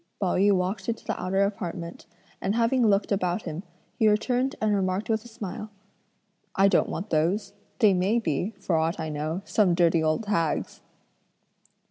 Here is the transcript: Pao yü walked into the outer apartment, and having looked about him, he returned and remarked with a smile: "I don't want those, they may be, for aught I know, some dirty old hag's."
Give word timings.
Pao 0.19 0.33
yü 0.33 0.53
walked 0.53 0.89
into 0.89 1.05
the 1.05 1.21
outer 1.21 1.43
apartment, 1.43 2.07
and 2.41 2.55
having 2.55 2.87
looked 2.87 3.11
about 3.11 3.43
him, 3.43 3.61
he 3.99 4.07
returned 4.09 4.55
and 4.59 4.73
remarked 4.73 5.11
with 5.11 5.23
a 5.23 5.27
smile: 5.27 5.69
"I 6.55 6.69
don't 6.69 6.89
want 6.89 7.11
those, 7.11 7.53
they 7.77 7.93
may 7.93 8.17
be, 8.17 8.55
for 8.59 8.75
aught 8.77 8.99
I 8.99 9.09
know, 9.09 9.43
some 9.45 9.75
dirty 9.75 10.01
old 10.01 10.25
hag's." 10.25 10.81